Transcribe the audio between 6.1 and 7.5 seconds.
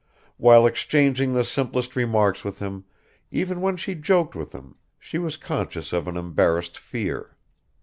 embarrassed fear.